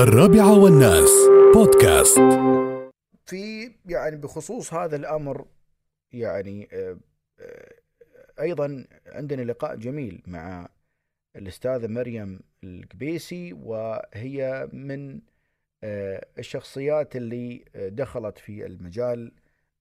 [0.00, 1.10] الرابعة والناس.
[1.54, 2.18] بودكاست.
[3.26, 5.46] في يعني بخصوص هذا الأمر
[6.12, 6.96] يعني آه،
[7.40, 7.74] آه،
[8.40, 10.68] أيضا عندنا لقاء جميل مع
[11.36, 15.20] الأستاذة مريم القبيسي وهي من
[15.84, 19.32] آه، الشخصيات اللي دخلت في المجال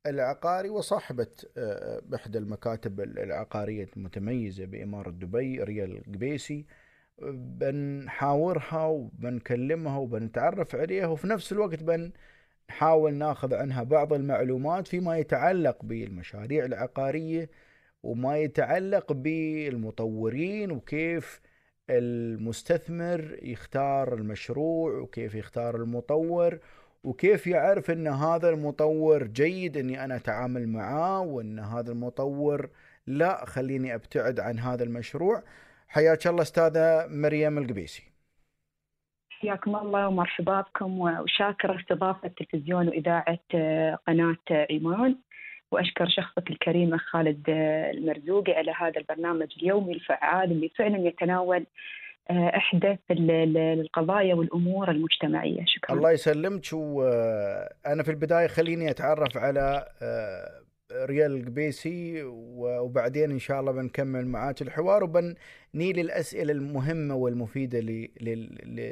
[0.06, 1.28] العقاري وصاحبة
[2.16, 6.66] إحدى المكاتب العقارية المتميزة بإمارة دبي ريال القبيسي.
[7.32, 16.66] بنحاورها وبنكلمها وبنتعرف عليها وفي نفس الوقت بنحاول ناخذ عنها بعض المعلومات فيما يتعلق بالمشاريع
[16.66, 17.50] العقارية
[18.04, 21.42] وما يتعلق بالمطورين وكيف
[21.90, 26.60] المستثمر يختار المشروع وكيف يختار المطور
[27.04, 32.70] وكيف يعرف إن هذا المطور جيد إني أنا أتعامل معاه وإن هذا المطور
[33.08, 35.44] لا خليني أبتعد عن هذا المشروع.
[35.90, 38.04] حياك الله أستاذة مريم القبيسي.
[39.30, 45.16] حياكم الله ومرحبا بكم وشاكر استضافة تلفزيون وإذاعة آه، قناة إيمان.
[45.72, 51.66] وأشكر شخصك الكريم خالد آه، المرزوقي على هذا البرنامج اليومي الفعال اللي فعلا يتناول
[52.30, 55.66] آه، أحدث القضايا والأمور المجتمعية.
[55.66, 55.96] شكرا.
[55.96, 59.86] الله يسلمك وأنا في البداية خليني أتعرف على
[60.94, 67.80] ريال القبيسي وبعدين إن شاء الله بنكمل معاك الحوار وبنيل الأسئلة المهمة والمفيدة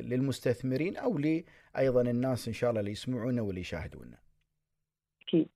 [0.02, 1.20] للمستثمرين أو
[1.78, 4.18] أيضا الناس إن شاء الله اللي يسمعونا واللي يشاهدونا.
[5.22, 5.48] أكيد.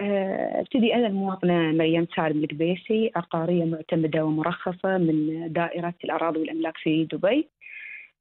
[0.00, 7.04] آه، أبتدي أنا المواطنة مريم سالم القبيسي عقارية معتمدة ومرخصة من دائرة الأراضي والأملاك في
[7.04, 7.48] دبي.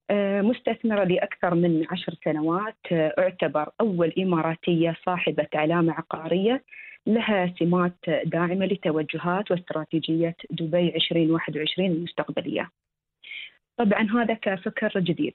[0.09, 6.63] آه، مستثمرة لأكثر من عشر سنوات آه، أعتبر أول إماراتية صاحبة علامة عقارية
[7.07, 12.69] لها سمات داعمة لتوجهات واستراتيجية دبي 2021 المستقبلية.
[13.77, 15.33] طبعا هذا كفكر جديد.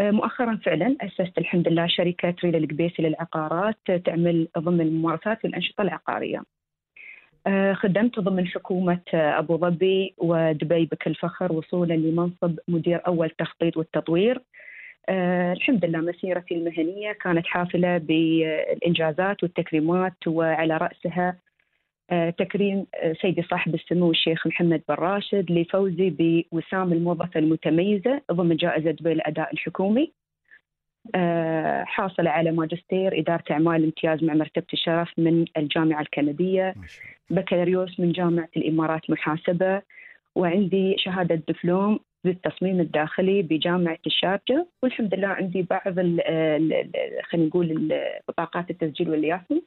[0.00, 6.42] آه، مؤخرا فعلا أسست الحمد لله شركة ريل القبيسي للعقارات تعمل ضمن الممارسات والأنشطة العقارية.
[7.46, 14.42] آه، خدمت ضمن حكومة أبو ظبي ودبي بكل فخر وصولا لمنصب مدير أول تخطيط والتطوير.
[15.08, 21.36] آه الحمد لله مسيرتي المهنية كانت حافلة بالإنجازات والتكريمات وعلى رأسها
[22.10, 28.56] آه تكريم آه، سيدي صاحب السمو الشيخ محمد بن راشد لفوزي بوسام الموظفة المتميزة ضمن
[28.56, 30.12] جائزة دبي الأداء الحكومي.
[31.84, 36.74] حاصلة على ماجستير إدارة أعمال امتياز مع مرتبة الشرف من الجامعة الكندية.
[37.30, 39.82] بكالوريوس من جامعة الإمارات محاسبة.
[40.34, 45.94] وعندي شهادة دبلوم للتصميم الداخلي بجامعة الشارجة والحمد لله عندي بعض
[47.30, 47.92] خلينا نقول
[48.28, 49.62] بطاقات التسجيل واللياسي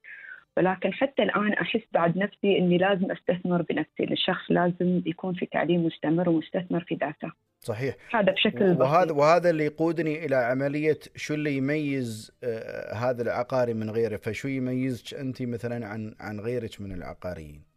[0.58, 4.04] ولكن حتى الآن أحس بعد نفسي أني لازم أستثمر بنفسي.
[4.04, 7.32] الشخص لازم يكون في تعليم مستمر ومستثمر في ذاته.
[7.60, 7.96] صحيح.
[8.12, 9.18] هذا بشكل وهذا بسيط.
[9.18, 14.16] وهذا اللي يقودني إلى عملية شو اللي يميز آه هذا العقاري من غيره.
[14.18, 17.71] فشو يميزك أنت مثلا عن عن غيرك من العقاريين؟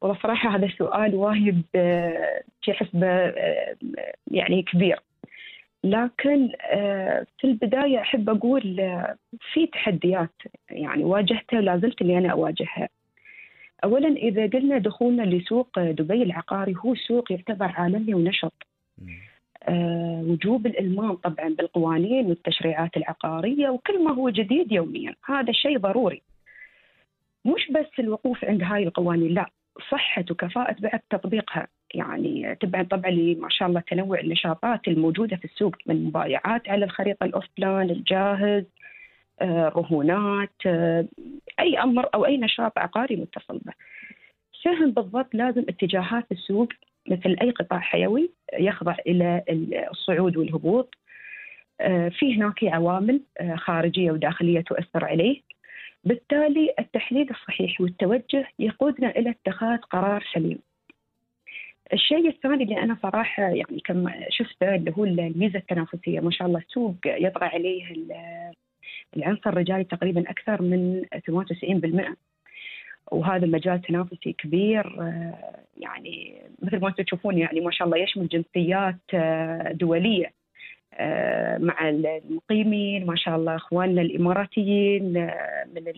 [0.00, 3.76] والله صراحة هذا سؤال وايد آه، في حسبة آه،
[4.26, 5.00] يعني كبير.
[5.84, 8.62] لكن آه، في البداية أحب أقول
[9.52, 10.34] في تحديات
[10.70, 12.88] يعني واجهتها ولا زلت اللي أنا أواجهها.
[13.84, 18.52] أولا إذا قلنا دخولنا لسوق دبي العقاري هو سوق يعتبر عالمي ونشط.
[20.22, 25.14] وجوب الإلمام طبعا بالقوانين والتشريعات العقارية وكل ما هو جديد يوميا.
[25.24, 26.22] هذا شيء ضروري.
[27.44, 29.50] مش بس الوقوف عند هاي القوانين لا.
[29.90, 31.68] صحة وكفاءة بعد تطبيقها.
[31.94, 37.24] يعني تبعا طبعا ما شاء الله تنوع النشاطات الموجودة في السوق من مبايعات على الخريطة
[37.24, 38.64] الأوف بلان الجاهز
[39.40, 41.06] آه، رهونات آه،
[41.60, 43.72] أي أمر أو أي نشاط عقاري متصل به.
[44.64, 46.68] فهم بالضبط لازم اتجاهات السوق
[47.08, 49.44] مثل أي قطاع حيوي يخضع إلى
[49.90, 50.94] الصعود والهبوط.
[51.80, 53.20] آه، في هناك عوامل
[53.56, 55.40] خارجية وداخلية تؤثر عليه.
[56.04, 60.58] بالتالي التحليل الصحيح والتوجه يقودنا إلى اتخاذ قرار سليم.
[61.92, 66.58] الشيء الثاني اللي أنا صراحة يعني كم شفته اللي هو الميزة التنافسية ما شاء الله
[66.58, 67.94] السوق يطغى عليه
[69.16, 71.04] العنصر الرجالي تقريبا أكثر من
[72.10, 72.14] 98%
[73.12, 74.96] وهذا المجال تنافسي كبير
[75.76, 78.96] يعني مثل ما أنتم تشوفون يعني ما شاء الله يشمل جنسيات
[79.76, 80.39] دولية آه،
[81.58, 85.92] مع المقيمين ما شاء الله إخواننا الإماراتيين آه، من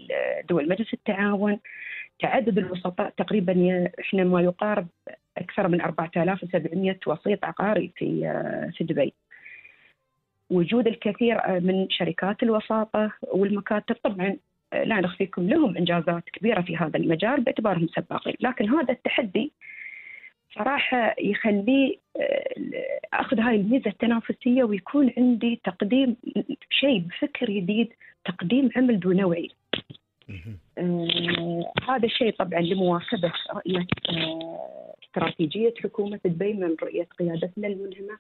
[0.48, 1.58] دول مجلس التعاون.
[2.20, 4.86] تعدد الوسطاء تقريبا إحنا ما يقارب
[5.38, 9.12] أكثر من 4700 وسيط عقاري في آه، في دبي.
[10.50, 13.96] وجود الكثير من شركات الوساطة والمكاتب.
[14.04, 14.36] طبعا
[14.72, 19.52] لا نخفيكم لهم إنجازات كبيرة في هذا المجال باعتبارهم سباقين، لكن هذا التحدي
[20.54, 21.96] صراحة يخليه
[23.12, 26.16] أخذ هاي الميزة التنافسية ويكون عندي تقديم
[26.70, 27.92] شيء بفكر جديد
[28.24, 29.12] تقديم عمل ذو
[30.78, 38.18] آه هذا الشيء طبعا لمواكبة رؤية آه استراتيجية حكومة دبي من رؤية قيادتنا الملهمه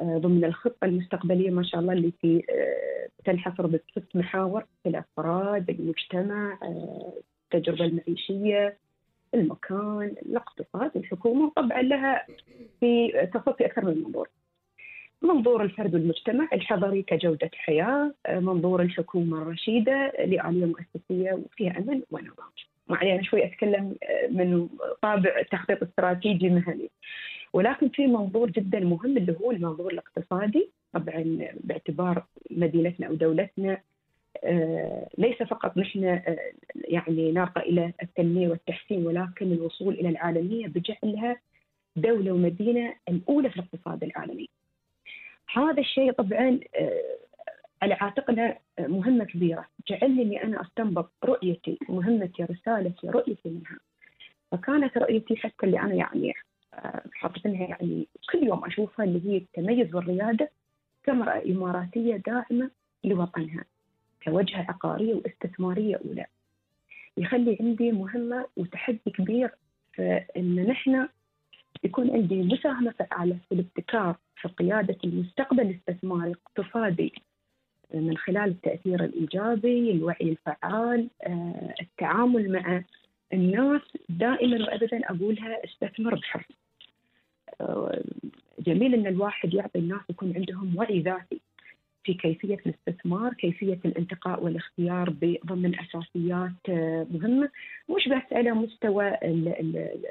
[0.00, 6.58] آه ضمن الخطة المستقبلية ما شاء الله اللي في آه تنحصر بست محاور الأفراد، المجتمع،
[6.62, 7.12] آه
[7.54, 8.76] التجربة المعيشية،
[9.34, 12.26] المكان، الاقتصاد، الحكومة، طبعا لها
[12.80, 14.28] في تصفي أكثر من منظور.
[15.22, 22.50] منظور الفرد والمجتمع الحضري كجودة حياة منظور الحكومة الرشيدة لآلية مؤسسية وفيها أمن ونظام
[22.88, 23.96] معي أنا شوي أتكلم
[24.30, 24.68] من
[25.02, 26.90] طابع تخطيط استراتيجي مهني
[27.52, 30.70] ولكن في منظور جدا مهم اللي هو المنظور الاقتصادي.
[30.92, 33.80] طبعا باعتبار مدينتنا أو دولتنا
[35.18, 36.20] ليس فقط نحن
[36.74, 41.36] يعني نرقى إلى التنمية والتحسين ولكن الوصول إلى العالمية بجعلها
[41.96, 44.48] دولة ومدينة الأولى في الاقتصاد العالمي.
[45.54, 46.60] هذا الشيء طبعا
[47.82, 49.66] على عاتقنا مهمة كبيرة.
[49.88, 53.78] جعلني أني أنا أستنبط رؤيتي مهمتي رسالتي رؤيتي منها.
[54.52, 56.32] فكانت رؤيتي حتى اللي أنا يعني
[57.12, 60.50] حاطتها يعني كل يوم أشوفها اللي هي التميز والريادة
[61.04, 62.70] كامرأة إماراتية داعمة
[63.04, 63.64] لوطنها.
[64.24, 66.26] كوجهة عقارية واستثمارية أولى.
[67.16, 69.50] يخلي عندي مهمة وتحدي كبير
[69.94, 71.08] فإن نحن
[71.84, 77.12] يكون عندي مساهمة فعالة في الابتكار في قيادة المستقبل الاستثماري الاقتصادي
[77.94, 81.08] من خلال التأثير الإيجابي الوعي الفعال
[81.80, 82.82] التعامل مع
[83.32, 83.82] الناس.
[84.08, 86.44] دائما وأبدا أقولها استثمر بحرص
[88.58, 91.40] جميل أن الواحد يعطي الناس يكون عندهم وعي ذاتي.
[92.04, 95.10] في كيفية الاستثمار كيفية الانتقاء والاختيار
[95.46, 96.68] ضمن أساسيات
[97.10, 97.50] مهمة.
[97.96, 99.08] مش بس على مستوى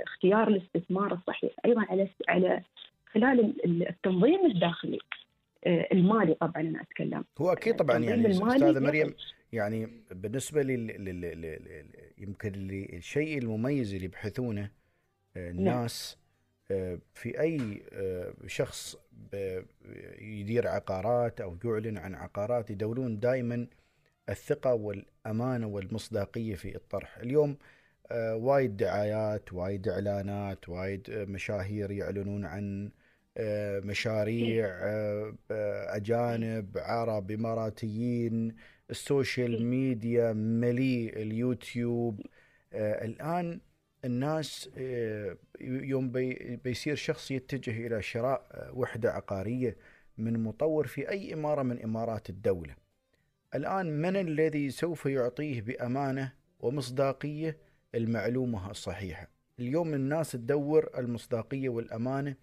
[0.04, 2.62] اختيار الاستثمار الصحيح؟ أيضا على على
[3.12, 3.56] خلال
[3.90, 5.00] التنظيم الداخلي
[5.68, 7.24] المالي طبعا أنا أتكلم.
[7.38, 9.14] هو أكيد طبعا يعني أستاذة مريم
[9.54, 10.88] يعني بالنسبة لل...
[10.88, 11.22] لل...
[11.22, 11.86] لل...
[12.18, 14.70] يمكن الشيء المميز اللي يبحثونه
[15.38, 16.23] الناس
[17.14, 17.84] في أي
[18.48, 18.98] شخص
[20.20, 23.68] يدير عقارات أو يعلن عن عقارات يدورون دائما
[24.30, 27.18] الثقة والأمانة والمصداقية في الطرح.
[27.18, 27.58] اليوم
[28.14, 32.92] وايد دعايات وايد إعلانات وايد مشاهير يعلنون عن
[33.86, 34.68] مشاريع
[35.96, 38.56] أجانب عرب إماراتيين
[38.90, 42.22] ال social media مليء اليوتيوب.
[42.74, 43.60] الآن
[44.06, 44.70] الناس
[45.62, 49.78] يوم بي بيصير شخص يتجه إلى شراء وحدة عقارية
[50.18, 52.76] من مطور في أي إمارة من إمارات الدولة.
[53.56, 57.58] الآن من الذي سوف يعطيه بأمانة ومصداقية
[57.96, 59.28] المعلومة الصحيحة؟
[59.60, 62.36] اليوم الناس تدور المصداقية والأمانة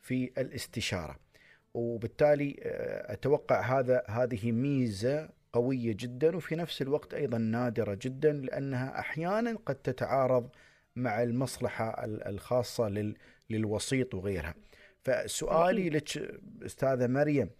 [0.00, 1.16] في الاستشارة.
[1.74, 2.56] وبالتالي
[3.06, 9.74] أتوقع هذا هذه ميزة قوية جدا وفي نفس الوقت أيضا نادرة جدا لأنها أحيانا قد
[9.74, 10.48] تتعارض
[10.96, 13.14] مع المصلحة الخاصة
[13.50, 14.54] للوسيط وغيرها.
[15.04, 16.16] فسؤالي لك
[16.64, 17.50] أستاذة مريم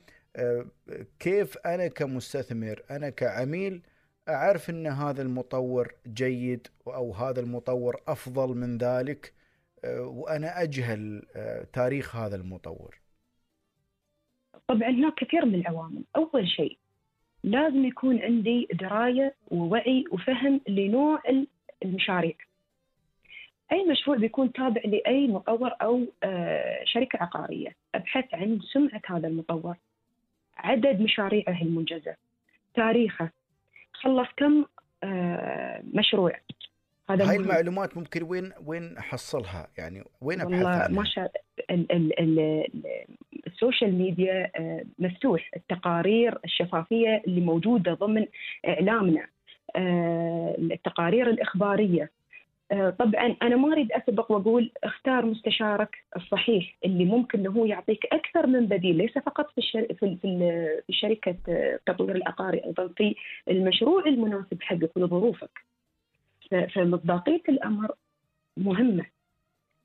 [1.18, 3.82] كيف أنا كمستثمر أنا كعميل
[4.28, 9.32] أعرف أن هذا المطور جيد أو هذا المطور أفضل من ذلك
[9.84, 11.22] وأنا أجهل
[11.72, 13.00] تاريخ هذا المطور؟
[14.68, 16.04] طبعا هناك كثير من العوامل.
[16.16, 16.78] أول شيء
[17.44, 21.22] لازم يكون عندي دراية ووعي وفهم لنوع
[21.84, 22.36] المشاريع.
[23.72, 26.00] أي مشروع بيكون تابع لأي مطور أو
[26.84, 29.76] شركة عقارية أبحث عن سمعة هذا المطور
[30.56, 32.14] عدد مشاريعه المنجزة
[32.74, 33.30] تاريخه
[33.92, 34.64] خلص كم
[35.94, 36.32] مشروع.
[37.10, 41.32] هذا هاي المعلومات ممكن وين وين أحصلها؟ يعني وين أبحث عنها؟ ما شاء
[43.46, 44.50] ال social media
[44.98, 45.50] مفتوح.
[45.56, 48.26] التقارير الشفافية اللي موجودة ضمن
[48.68, 49.26] إعلامنا
[50.72, 52.10] التقارير الإخبارية.
[52.72, 58.46] طبعا أنا ما أريد أسبق وأقول اختار مستشارك الصحيح اللي ممكن إنه هو يعطيك أكثر
[58.46, 59.86] من بديل ليس فقط في الشر...
[59.94, 60.16] في
[60.86, 63.16] في شركة التطوير العقاري أيضا في
[63.48, 65.50] المشروع المناسب حقك ولظروفك
[66.74, 67.90] فمصداقية الأمر
[68.56, 69.06] مهمة.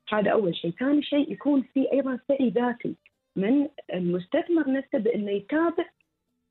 [0.08, 2.94] هذا أول شيء، ثاني شيء يكون في أيضا سعي ذاتي
[3.36, 5.84] من المستثمر نفسه بإنه يتابع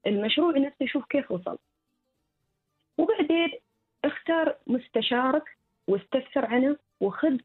[0.07, 1.57] المشروع نفسه يشوف كيف وصل.
[2.97, 3.51] وبعدين
[4.05, 5.43] اختار مستشارك
[5.91, 7.37] واستفسر عنه وخذ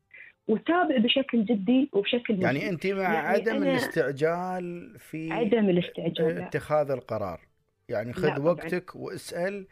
[0.48, 2.68] وتابع بشكل جدي وبشكل يعني مجد.
[2.68, 7.40] انت مع يعني عدم الاستعجال في عدم الاستعجال اتخاذ القرار
[7.88, 9.66] يعني خذ وقتك واسأل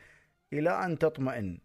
[0.52, 1.58] إلى أن تطمئن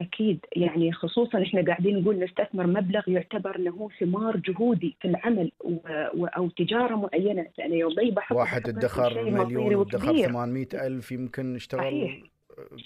[0.00, 5.52] أكيد يعني خصوصا إحنا قاعدين نقول نستثمر مبلغ يعتبر انه هو ثمار جهودي في العمل
[5.60, 5.74] و...
[6.14, 6.26] و...
[6.26, 10.26] أو تجارة معينة فانا يوم بحط واحد ادخر مليون وكبير.
[10.26, 12.20] 800 ألف يمكن اشتغل صحيح.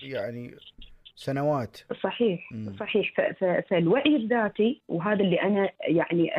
[0.02, 0.54] يعني
[1.16, 2.76] سنوات صحيح مم.
[2.76, 3.12] صحيح.
[3.70, 6.30] فالوعي الذاتي وهذا اللي أنا يعني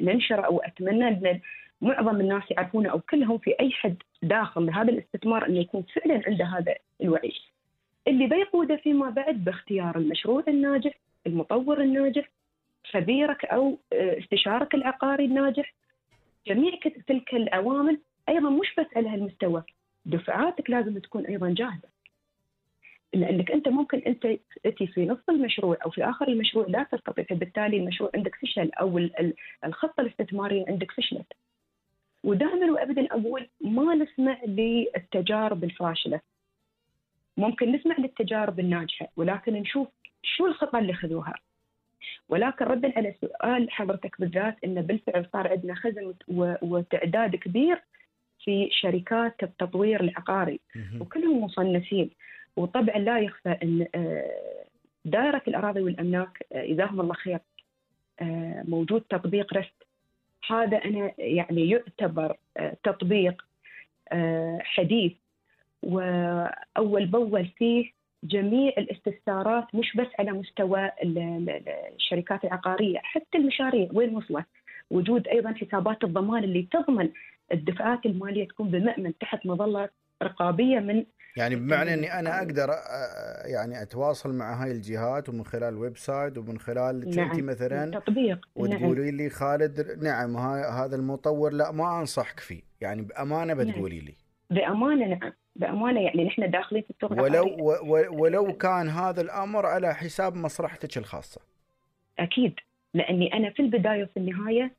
[0.00, 1.40] ننشره أو أتمنى أن
[1.80, 6.44] معظم الناس يعرفونه أو كلهم في أي حد داخل لهذا الاستثمار انه يكون فعلا عنده
[6.44, 7.32] هذا الوعي.
[8.08, 10.94] اللي بيقوده فيما بعد باختيار المشروع الناجح،
[11.26, 12.28] المطور الناجح،
[12.90, 15.74] خبيرك أو آه، استشارك العقاري الناجح.
[16.46, 16.72] جميع
[17.06, 17.98] تلك العوامل
[18.28, 19.62] أيضا مش بس على هالمستوى،
[20.06, 21.91] دفعاتك لازم تكون أيضا جاهزة.
[23.14, 24.26] لأنك أنت ممكن أنت
[24.64, 28.98] تأتي في نص المشروع أو في آخر المشروع لا تستطيع فبالتالي المشروع عندك فشل أو
[28.98, 31.32] ال- ال- الخطه الاستثماريه عندك فشلت.
[32.24, 36.20] ودائما وابدا أقول ما نسمع للتجارب الفاشلة.
[37.36, 39.88] ممكن نسمع للتجارب الناجحة ولكن نشوف
[40.22, 41.34] شو الخطه اللي خذوها.
[42.28, 46.14] ولكن ردا على سؤال حضرتك بالذات إنه بالفعل صار عندنا خزن
[46.62, 47.82] وتعداد كبير
[48.44, 50.60] في شركات التطوير العقاري.
[51.00, 52.10] وكلهم مصنفين
[52.56, 54.64] وطبعا لا يخفى أن آه،
[55.04, 57.38] دائره الأراضي والأملاك آه، جزاهم الله خير
[58.20, 59.86] آه، موجود تطبيق رست
[60.50, 62.36] هذا أنا يعني يعتبر
[62.82, 63.44] تطبيق
[64.60, 65.12] حديث.
[65.82, 67.90] وأول بأول فيه
[68.24, 74.46] جميع الاستفسارات مش بس على مستوى ال- ال- ال- الشركات العقارية حتى المشاريع وين وصلت؟
[74.90, 77.10] وجود أيضا حسابات الضمان اللي تضمن
[77.52, 79.88] الدفعات المالية تكون بمأمن تحت مظلة
[80.22, 81.04] رقابية من
[81.36, 86.58] يعني بمعنى إني أنا أقدر أ- يعني أتواصل مع هاي الجهات ومن خلال website ومن
[86.58, 88.66] خلال انت نعم مثلا تطبيق نعم.
[88.66, 92.62] وتقولي لي خالد نعم ها- هذا المطور لا ما أنصحك فيه.
[92.80, 93.70] يعني بأمانة نعم.
[93.70, 94.14] بتقولي لي.
[94.50, 95.32] بأمانة نعم.
[95.56, 97.46] بأمانة يعني نحن داخلين في السوق ولو
[98.22, 101.40] ولو كان هذا الأمر على حساب مصلحتك الخاصة.
[102.18, 102.54] أكيد.
[102.94, 104.74] لأني أنا في البداية وفي النهاية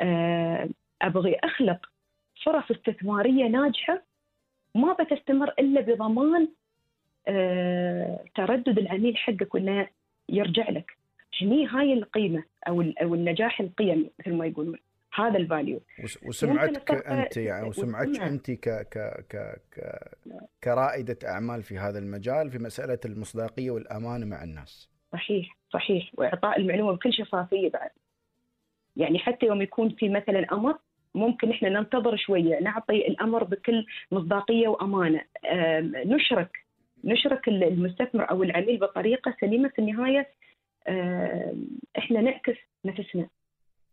[0.00, 0.68] آه،
[1.02, 1.86] أبغي أخلق
[2.44, 4.02] فرص استثمارية ناجحة
[4.74, 6.48] ما بتستمر إلا بضمان
[7.28, 9.88] آه، تردد العميل حقك وإنه
[10.28, 10.90] يرجع لك.
[11.42, 14.78] هني هاي القيمة أو أو النجاح القيمي مثل ما يقولون.
[15.14, 18.20] هذا الفاليو وس- وسمعتك أنت يعني وسمعتك.
[18.20, 19.98] أنت ك ك ك
[20.64, 24.88] كرائدة أعمال في هذا المجال في مسألة المصداقية والأمانة مع الناس.
[25.12, 26.10] صحيح صحيح.
[26.14, 27.90] وإعطاء المعلومة بكل شفافية بعد.
[28.96, 30.78] يعني حتى يوم يكون في مثلا أمر
[31.14, 35.20] ممكن إحنا ننتظر شوية نعطي الأمر بكل مصداقية وأمانة
[36.04, 36.50] نشرك
[37.04, 40.28] نشرك المستثمر أو العميل بطريقة سليمة في النهاية
[41.98, 43.28] إحنا نعكس نفسنا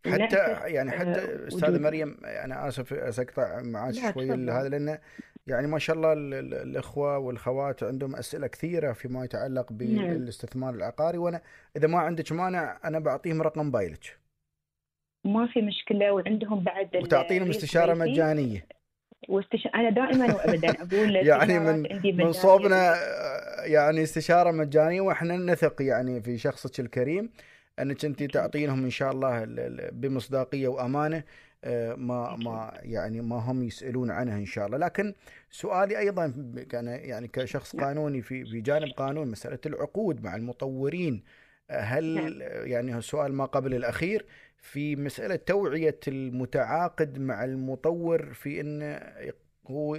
[0.06, 0.38] حتى
[0.74, 1.82] يعني حتى آه، أستاذ وجود.
[1.82, 4.32] مريم أنا أسف أسقطع معك شوي.
[4.32, 5.00] هذا لأنه
[5.48, 9.80] يعني ما شاء الله ال- ال- الأخوة والخوات عندهم أسئلة كثيرة فيما يتعلق نعم.
[9.80, 11.42] بالاستثمار العقاري وأنا
[11.78, 14.18] إذا ما عندك مانع أنا بعطيهم رقم موبايلك
[15.28, 17.94] ما في مشكلة وعندهم بعد وتعطينهم استشارة.
[17.94, 18.66] مجانية
[19.30, 19.68] واستش...
[19.76, 21.86] أنا دائما وابدا أقول يعني من
[22.18, 22.32] من.
[22.32, 22.96] صوبنا
[23.66, 27.30] يعني استشارة مجانية وإحنا نثق يعني في شخصك الكريم
[27.80, 31.24] إنك أنت تعطينهم إن شاء الله ال- ال- بمصداقية وأمانة
[31.64, 35.14] آه، ما ما يعني ما هم يسألون عنها إن شاء الله لكن
[35.50, 36.34] سؤالي أيضا
[36.70, 37.86] كان يعني كشخص نعم.
[37.86, 41.24] قانوني في في جانب قانون مسألة العقود مع المطورين
[41.72, 42.68] هل نعم.
[42.68, 44.26] يعني السؤال ما قبل الأخير
[44.58, 49.00] في مسألة توعية المتعاقد مع المطور في انه
[49.68, 49.98] هو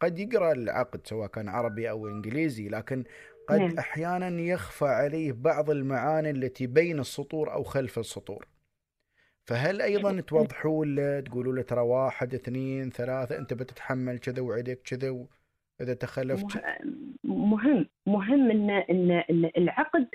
[0.00, 3.04] قد يقرأ العقد سواء كان عربي أو إنجليزي لكن
[3.48, 3.78] قد نعم.
[3.78, 8.46] أحيانا يخفى عليه بعض المعاني التي بين السطور أو خلف السطور.
[9.44, 15.10] فهل أيضا توضحوا له تقولوا له ترى واحد اثنين ثلاثة أنت بتتحمل كذا وعليك كذا
[15.80, 16.78] واذا تخلفت مه-
[17.24, 20.06] مهم مهم إن إن إن العقد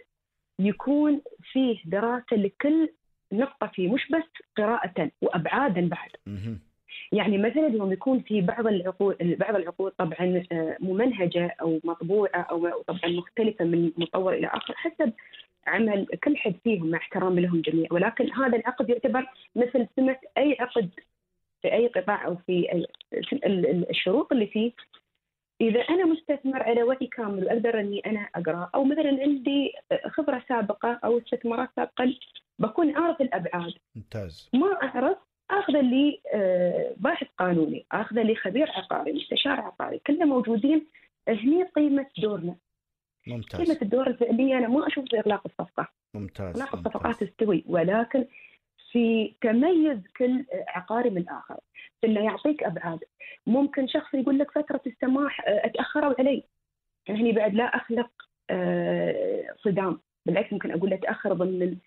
[0.59, 2.89] يكون فيه دراسة لكل
[3.31, 6.09] نقطة فيه مش بس قراءة وأبعادا بعد.
[7.11, 12.81] يعني مثلا يوم يكون في بعض العقود بعض العقود طبعا آه، ممنهجة أو مطبوعة أو
[12.87, 15.13] طبعا مختلفة من مطور إلى آخر حسب
[15.67, 19.25] عمل كل حد فيهم مع احترامي لهم جميعا ولكن هذا العقد يعتبر
[19.55, 20.89] مثل سمة أي عقد
[21.61, 24.71] في أي قطاع أو في أي ال- ال- الشروط اللي فيه
[25.61, 29.71] إذا أنا مستثمر على وعي كامل وأقدر إني أنا أقرأ أو مثلا عندي
[30.07, 32.13] خبرة سابقة أو استثمارات سابقه
[32.59, 33.73] بكون أعرف الأبعاد.
[33.95, 34.49] ممتاز.
[34.53, 35.17] ما أعرف
[35.51, 40.87] آخذ لي آه، باحث قانوني آخذ لي خبير عقاري مستشار عقاري كلنا موجودين
[41.27, 42.55] هني قيمة دورنا.
[43.27, 43.61] ممتاز.
[43.61, 45.87] قيمة الدور الفعلية أنا ما أشوف في إغلاق الصفقة.
[46.13, 46.75] ممتاز إغلاق.
[46.75, 48.25] الصفقات تستوي ولكن
[48.91, 51.59] في تميز كل عقاري من الآخر
[52.03, 52.99] إنه يعطيك أبعاد.
[53.47, 56.43] ممكن شخص يقول لك فترة السماح آه، أتأخروا علي.
[57.09, 58.09] هني بعد لا أخلق
[58.49, 59.99] آه، صدام.
[60.25, 61.77] بالعكس ممكن أقول له تأخر ضمن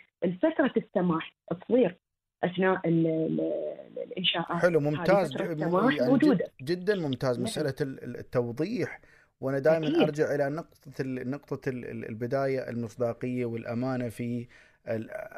[0.43, 1.35] فتره السماح.
[1.51, 1.97] تصوير
[2.45, 4.63] أثناء ال- ال- الإنشاءات.
[4.63, 5.37] حلو ممتاز.
[5.41, 7.39] يعني جد جدا ممتاز.
[7.39, 7.67] نعم.
[7.81, 9.01] ال- التوضيح.
[9.41, 10.01] وأنا دائما أكيد.
[10.03, 14.47] أرجع إلى نقطة ال- نقطة ال- ال- البداية المصداقية والأمانة في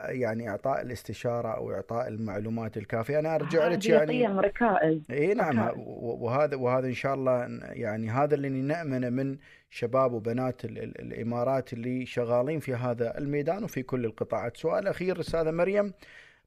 [0.09, 5.61] يعني إعطاء الاستشارة أو إعطاء المعلومات الكافية أنا أرجع لك يعني قيم ركائز إي نعم
[5.61, 5.83] ركائز.
[5.87, 9.37] وهذا وهذا إن شاء الله يعني هذا اللي نأمنه من
[9.71, 14.57] شباب وبنات ال- ال- الإمارات اللي شغالين في هذا الميدان وفي كل القطاعات.
[14.57, 15.93] سؤال أخير أستاذة مريم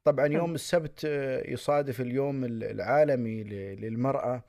[0.04, 4.42] طبعا يوم السبت آه، يصادف اليوم ال- العالمي للمرأة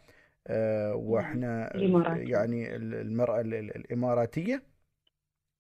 [0.48, 2.32] آه، وإحنا الإماراتية.
[2.32, 3.53] يعني ال- المرأة ال-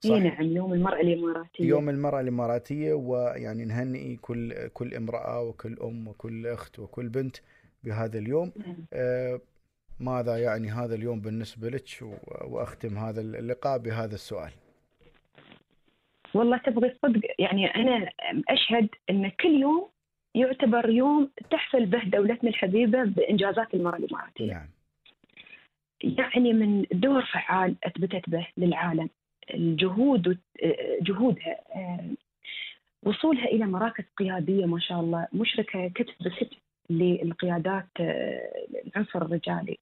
[0.05, 1.65] الاماراتيه اي نعم يوم المرأة الإماراتية.
[1.65, 7.37] يوم المرأة الإماراتية ويعني نهنئ كل كل امرأة وكل أم وكل أخت وكل بنت
[7.83, 8.51] بهذا اليوم.
[8.55, 8.75] نعم.
[8.93, 9.39] آه،
[9.99, 11.87] ماذا يعني هذا اليوم بالنسبة لك
[12.47, 14.51] وأختم هذا اللقاء بهذا السؤال؟
[16.33, 18.09] والله تبغي صدق يعني أنا
[18.49, 19.89] أشهد إن كل يوم
[20.35, 24.53] يعتبر يوم تحفل به دولتنا الحبيبة بإنجازات المرأة الإماراتية.
[24.53, 24.69] نعم.
[26.03, 29.09] يعني من دور فعال أثبتت به للعالم.
[29.53, 30.37] الجهود
[31.01, 31.57] جهودها
[33.03, 36.57] وصولها إلى مراكز قيادية ما شاء الله مشركة كتف بكتف
[36.89, 39.77] للقيادات العنصر الرجالي.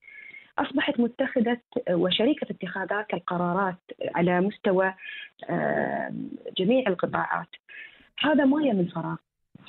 [0.60, 1.58] أصبحت متخذة
[1.90, 3.76] وشريكة في اتخاذات القرارات
[4.16, 4.94] على مستوى
[6.58, 7.48] جميع القطاعات.
[8.20, 9.18] هذا ما يا من فراغ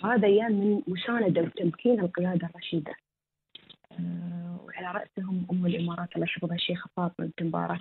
[0.04, 2.94] هذا يا من مسانده وتمكين القيادة الرشيدة.
[4.64, 7.80] وعلى رأسهم أم الإمارات الله يحفظها الشيخه فاطمة بنت مبارك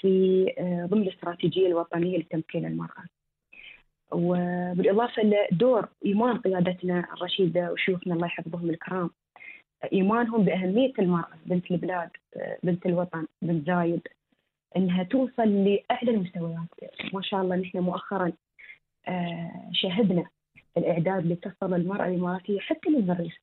[0.00, 3.04] في آه، ضمن الاستراتيجية الوطنية لتمكين المرأة.
[4.12, 9.10] وبالإضافة لدور إيمان قيادتنا الرشيدة وشيوخنا الله يحفظهم الكرام
[9.92, 14.08] إيمانهم بأهمية المرأة بنت البلاد آه، بنت الوطن بنت زايد
[14.76, 16.68] إنها توصل لأعلى المستويات
[17.12, 18.32] ما شاء الله نحن مؤخرا
[19.08, 20.24] آه، شاهدنا
[20.76, 23.38] الإعداد لتصل المرأة الإماراتية حتى للمريخ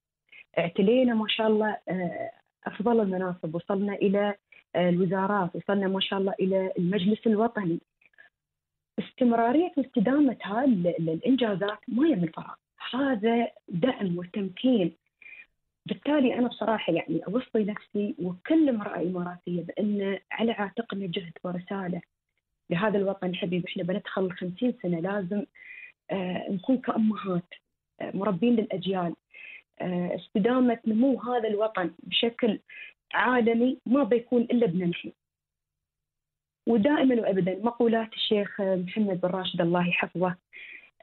[0.57, 2.31] اعتلينا ما شاء الله آه،
[2.65, 3.55] أفضل المناصب.
[3.55, 4.35] وصلنا إلى
[4.75, 5.55] آه، الوزارات.
[5.55, 7.79] وصلنا ما شاء الله إلى المجلس الوطني.
[8.99, 12.53] استمرارية واستدامة هذه ال- الإنجازات ما هي من فراغ.
[12.93, 14.91] هذا دعم وتمكين.
[15.85, 22.01] بالتالي أنا بصراحة يعني أوصي نفسي وكل امرأة إماراتية بأن على عاتقنا جهد ورسالة.
[22.69, 25.45] لهذا الوطن الحبيب إحنا بندخل ال 50 سنة لازم
[26.11, 27.53] آه، نكون كأمهات
[28.01, 29.13] مربين للأجيال.
[29.81, 32.59] آه، استدامة نمو هذا الوطن بشكل
[33.13, 35.11] عالمي ما بيكون إلا بنا نحن.
[36.67, 40.35] ودائما وابدا مقولات الشيخ محمد بن راشد الله يحفظه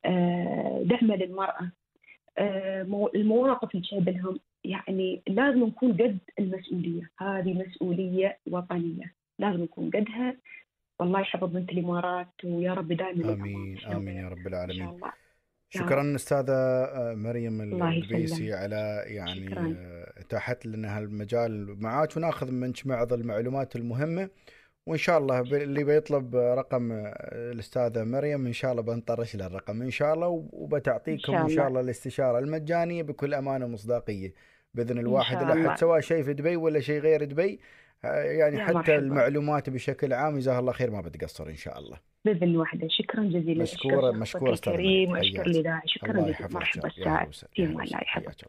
[0.04, 1.70] آه، دعمة للمرأة.
[2.38, 9.90] آه، مو- المواقف اللي لهم يعني لازم نكون قد المسؤولية، هذه مسؤولية وطنية، لازم نكون
[9.90, 10.36] قدها.
[11.00, 13.32] والله يحفظ بنت الإمارات ويا رب دائما.
[13.32, 15.12] آمين آمين يا رب إن شاء العالمين الله.
[15.78, 18.52] شكرا أستاذة آه، مريم الله يسلمك.
[18.52, 19.74] على يعني شكراً.
[19.78, 24.28] آه، اتاحت لنا هالمجال معاك وناخذ منك بعض المعلومات المهمة
[24.86, 29.82] وإن شاء الله اللي بيطلب رقم آه، الأستاذة مريم إن شاء الله بنطرش له الرقم
[29.82, 31.68] إن شاء الله وبتعطيكم إن إن شاء شاء الله.
[31.68, 34.34] الله الاستشارة المجانية بكل أمانة ومصداقيه
[34.74, 35.76] بإذن الواحد شاء الاحد الله.
[35.76, 37.60] سواء شيء في دبي ولا شيء غير دبي
[38.12, 38.96] يعني حتى مرحبا.
[38.98, 43.64] المعلومات بشكل عام جزاه الله خير ما بتقصر إن شاء الله بإذن واحدة شكرا جزيلا
[43.64, 43.98] الكريم
[44.66, 45.10] مريم.
[45.10, 45.46] واشكر حياك.
[45.46, 47.26] الاذاعه شكرا جزيلا مرحبا الله.
[47.58, 48.48] الله يحفظك.